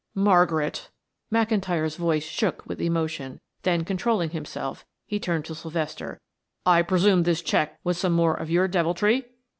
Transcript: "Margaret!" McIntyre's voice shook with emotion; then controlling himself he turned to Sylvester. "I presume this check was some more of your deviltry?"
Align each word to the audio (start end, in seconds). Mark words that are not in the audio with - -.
"Margaret!" 0.15 0.89
McIntyre's 1.31 1.95
voice 1.95 2.23
shook 2.23 2.65
with 2.65 2.81
emotion; 2.81 3.39
then 3.61 3.85
controlling 3.85 4.31
himself 4.31 4.83
he 5.05 5.19
turned 5.19 5.45
to 5.45 5.53
Sylvester. 5.53 6.19
"I 6.65 6.81
presume 6.81 7.21
this 7.21 7.43
check 7.43 7.79
was 7.83 7.99
some 7.99 8.13
more 8.13 8.33
of 8.33 8.49
your 8.49 8.67
deviltry?" 8.67 9.27